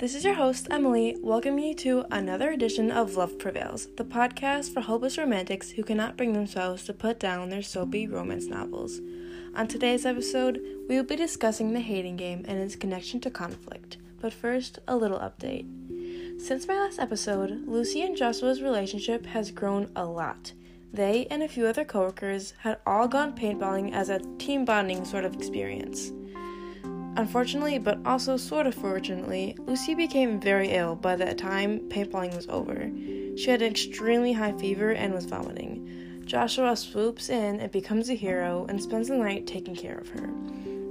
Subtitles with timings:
[0.00, 4.72] This is your host, Emily, welcoming you to another edition of Love Prevails, the podcast
[4.72, 8.98] for hopeless romantics who cannot bring themselves to put down their soapy romance novels.
[9.54, 10.58] On today's episode,
[10.88, 13.98] we will be discussing the hating game and its connection to conflict.
[14.22, 15.68] But first, a little update.
[16.40, 20.54] Since my last episode, Lucy and Joshua's relationship has grown a lot.
[20.94, 25.26] They and a few other coworkers had all gone paintballing as a team bonding sort
[25.26, 26.10] of experience.
[27.20, 32.48] Unfortunately, but also sort of fortunately, Lucy became very ill by the time paintballing was
[32.48, 32.90] over.
[33.36, 36.22] She had an extremely high fever and was vomiting.
[36.24, 40.30] Joshua swoops in and becomes a hero and spends the night taking care of her.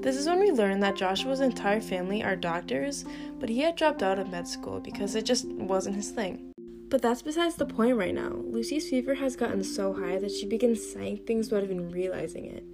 [0.00, 3.04] This is when we learn that Joshua's entire family are doctors,
[3.38, 6.52] but he had dropped out of med school because it just wasn't his thing.
[6.88, 8.32] But that's besides the point right now.
[8.32, 12.64] Lucy's fever has gotten so high that she begins saying things without even realizing it.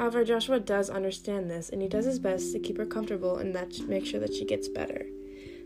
[0.00, 3.54] However, Joshua does understand this and he does his best to keep her comfortable and
[3.54, 5.04] that make sure that she gets better.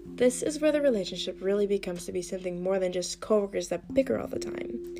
[0.05, 3.95] This is where the relationship really becomes to be something more than just coworkers that
[3.95, 4.96] bicker all the time.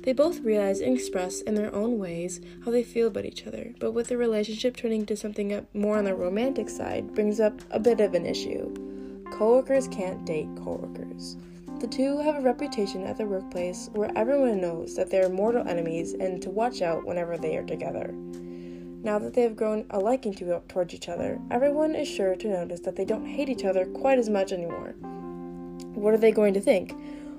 [0.00, 3.74] They both realize and express in their own ways how they feel about each other,
[3.80, 7.78] but with the relationship turning to something more on the romantic side brings up a
[7.78, 8.72] bit of an issue.
[9.30, 11.36] Coworkers can't date coworkers.
[11.80, 15.68] The two have a reputation at the workplace where everyone knows that they are mortal
[15.68, 18.14] enemies and to watch out whenever they are together.
[19.02, 22.48] Now that they have grown a liking to towards each other, everyone is sure to
[22.48, 24.94] notice that they don't hate each other quite as much anymore.
[25.94, 26.92] What are they going to think?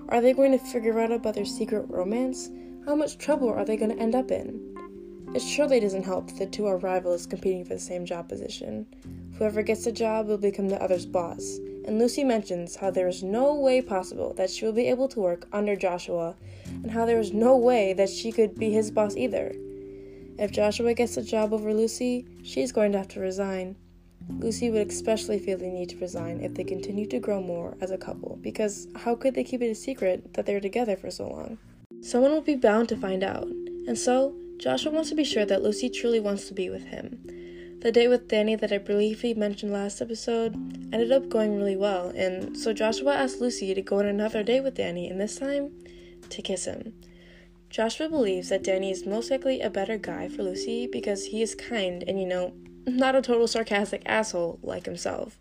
[0.10, 2.50] Are they going to figure out about their secret romance?
[2.86, 4.60] How much trouble are they going to end up in?
[5.36, 8.88] It surely doesn't help that the two are rivals competing for the same job position.
[9.38, 13.22] Whoever gets the job will become the other's boss, and Lucy mentions how there is
[13.22, 17.20] no way possible that she will be able to work under Joshua, and how there
[17.20, 19.54] is no way that she could be his boss either.
[20.38, 23.76] If Joshua gets the job over Lucy, she's going to have to resign.
[24.30, 27.92] Lucy would especially feel the need to resign if they continue to grow more as
[27.92, 31.12] a couple, because how could they keep it a secret that they were together for
[31.12, 31.58] so long?
[32.02, 33.48] Someone will be bound to find out,
[33.88, 37.24] and so Joshua wants to be sure that Lucy truly wants to be with him.
[37.82, 40.54] The date with Danny that I briefly mentioned last episode
[40.94, 44.62] ended up going really well, and so Joshua asked Lucy to go on another date
[44.62, 45.72] with Danny, and this time
[46.30, 46.94] to kiss him.
[47.72, 51.56] Joshua believes that Danny is most likely a better guy for Lucy because he is
[51.56, 52.52] kind and, you know,
[52.86, 55.40] not a total sarcastic asshole like himself.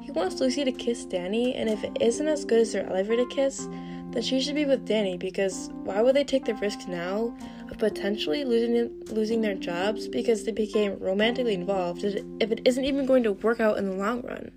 [0.00, 3.26] He wants Lucy to kiss Danny, and if it isn't as good as their elevator
[3.26, 3.66] kiss,
[4.12, 7.36] then she should be with Danny because why would they take the risk now
[7.68, 13.04] of potentially losing losing their jobs because they became romantically involved if it isn't even
[13.04, 14.52] going to work out in the long run?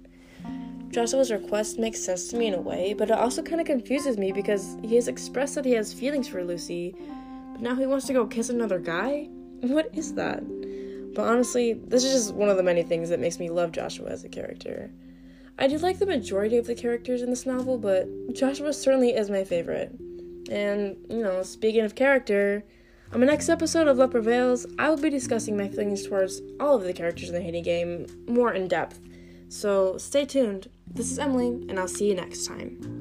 [0.90, 4.18] Joshua's request makes sense to me in a way, but it also kind of confuses
[4.18, 6.96] me because he has expressed that he has feelings for Lucy,
[7.52, 9.28] but now he wants to go kiss another guy?
[9.62, 10.44] What is that?
[11.14, 14.10] But honestly, this is just one of the many things that makes me love Joshua
[14.10, 14.92] as a character.
[15.60, 19.30] I do like the majority of the characters in this novel, but Joshua certainly is
[19.30, 19.92] my favorite.
[20.50, 22.64] And, you know, speaking of character,
[23.12, 26.76] on my next episode of Love Prevails, I will be discussing my feelings towards all
[26.76, 29.00] of the characters in the Hating Game more in depth.
[29.50, 30.70] So stay tuned.
[30.94, 32.97] This is Emily, and I'll see you next time.